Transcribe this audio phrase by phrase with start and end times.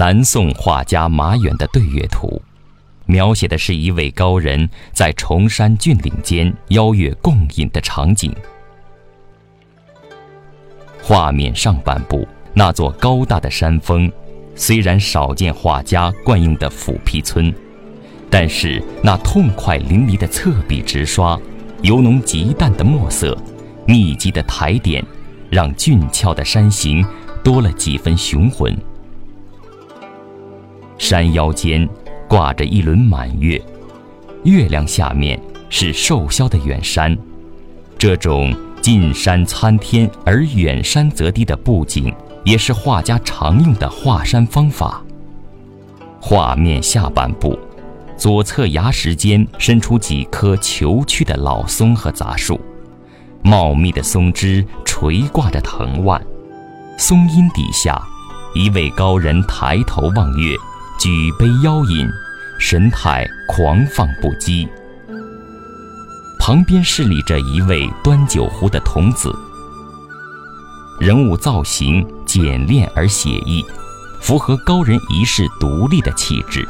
[0.00, 2.40] 南宋画家马远的对月图，
[3.04, 8.34] 描写的是一位高人在崇山峻岭间邀月共饮的场景。
[11.02, 14.10] 画面上半部那座高大的山峰，
[14.54, 17.52] 虽然少见画家惯用的斧劈皴，
[18.30, 21.38] 但是那痛快淋漓的侧笔直刷，
[21.82, 23.36] 由浓极淡的墨色，
[23.86, 25.04] 密集的苔点，
[25.50, 27.04] 让俊俏的山形
[27.44, 28.74] 多了几分雄浑。
[31.00, 31.88] 山腰间
[32.28, 33.60] 挂着一轮满月，
[34.44, 37.16] 月亮下面是瘦削的远山。
[37.96, 45.02] 这种近山参天而远山则低的布景，也是画家常用的画山方法。
[46.20, 47.58] 画面下半部，
[48.14, 52.60] 左侧崖石间伸出几棵虬曲的老松和杂树，
[53.42, 56.20] 茂密的松枝垂挂着藤蔓，
[56.98, 57.98] 松荫底下，
[58.54, 60.54] 一位高人抬头望月。
[61.00, 62.06] 举杯邀饮，
[62.58, 64.68] 神态狂放不羁。
[66.38, 69.34] 旁边侍立着一位端酒壶的童子，
[71.00, 73.64] 人物造型简练而写意，
[74.20, 76.68] 符合高人一世独立的气质。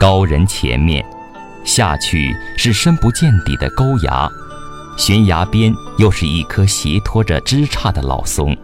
[0.00, 1.04] 高人前面
[1.62, 4.26] 下去是深不见底的沟崖，
[4.96, 8.56] 悬崖边又是一棵斜托着枝杈的老松。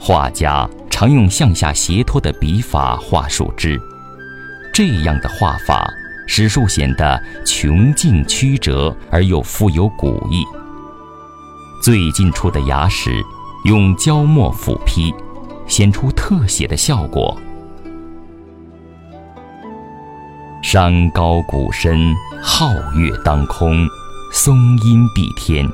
[0.00, 0.68] 画家。
[0.98, 3.78] 常用向下斜托的笔法画树枝，
[4.72, 5.86] 这样的画法
[6.26, 10.42] 使树显得穷尽曲折而又富有古意。
[11.82, 13.22] 最近处的崖石
[13.66, 15.12] 用焦墨斧劈，
[15.66, 17.38] 显出特写的效果。
[20.62, 23.86] 山高谷深，皓月当空，
[24.32, 25.68] 松阴蔽天，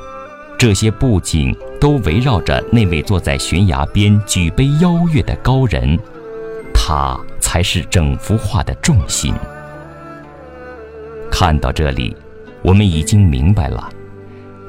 [0.62, 1.52] 这些布景。
[1.80, 5.98] 都围绕着那位坐在悬崖边举杯邀月的高人，
[6.72, 9.34] 他才是整幅画的重心。
[11.28, 12.16] 看到这里，
[12.62, 13.90] 我们已经明白了，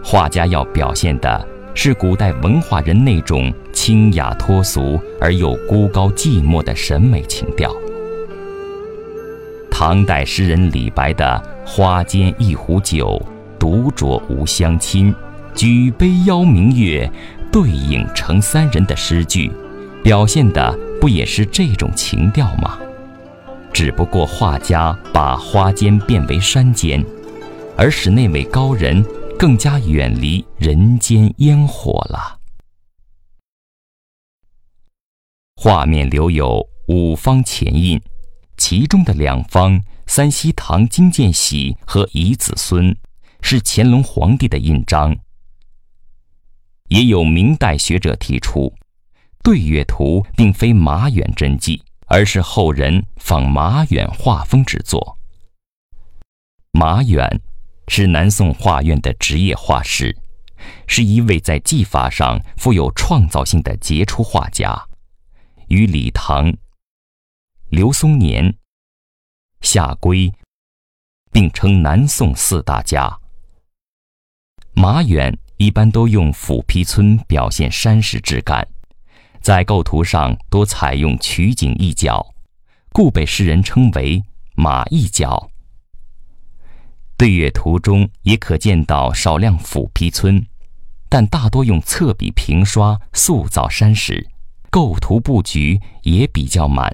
[0.04, 7.72] 画家要表现的是古代文化人那种清雅脱俗而又孤高寂寞的审美情调。
[9.70, 13.22] 唐代诗人李白的“花间一壶酒，
[13.60, 15.14] 独酌无相亲”。
[15.56, 17.10] 举杯邀明月，
[17.52, 19.52] 对影成三人的诗句，
[20.04, 22.80] 表现的不也是这种情调吗？
[23.72, 27.04] 只不过画家把花间变为山间，
[27.78, 29.04] 而使那位高人
[29.38, 32.40] 更加远离人间烟火了。
[35.56, 38.02] 画面留有五方前印，
[38.58, 42.96] 其中的两方三希堂金建喜和遗子孙，
[43.42, 45.16] 是乾隆皇帝的印章。
[46.94, 48.72] 也有明代学者提出，
[49.42, 55.18] 对月图并非马远真迹，而是后人仿马远画风之作。
[56.72, 57.42] 马远
[57.88, 60.16] 是南宋画院的职业画师，
[60.86, 64.88] 是一位在技法上富有创造性的杰出画家，
[65.70, 66.56] 与李唐、
[67.70, 68.56] 刘松年、
[69.62, 70.32] 夏圭
[71.32, 73.20] 并称南宋四大家。
[74.74, 75.36] 马远。
[75.64, 78.68] 一般都用斧劈皴表现山石质感，
[79.40, 82.34] 在构图上多采用取景一角，
[82.92, 84.22] 故被世人称为
[84.58, 85.50] “马一角”。
[87.16, 90.46] 对月图中也可见到少量斧劈皴，
[91.08, 94.28] 但大多用侧笔平刷塑造山石，
[94.70, 96.94] 构图布局也比较满。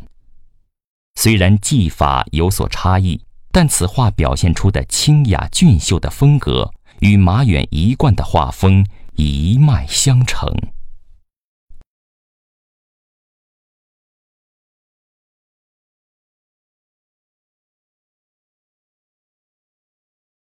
[1.16, 3.20] 虽然技法有所差异，
[3.52, 6.72] 但此画表现出的清雅俊秀的风格。
[7.00, 10.54] 与马远一贯的画风一脉相承。